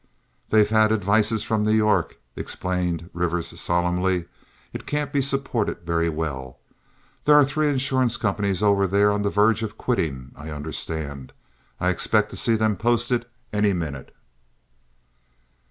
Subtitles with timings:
[0.49, 4.25] "They've had advices from New York," explained Rivers solemnly.
[4.73, 6.57] "It can't be supported very well.
[7.25, 11.33] There are three insurance companies over there on the verge of quitting, I understand.
[11.79, 14.11] I expect to see them posted any minute."